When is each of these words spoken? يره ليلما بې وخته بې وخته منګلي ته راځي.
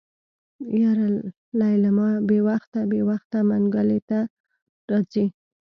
يره 0.81 1.07
ليلما 1.59 2.09
بې 2.27 2.39
وخته 2.47 2.79
بې 2.91 3.01
وخته 3.09 3.37
منګلي 3.49 3.99
ته 4.09 4.19
راځي. 4.91 5.25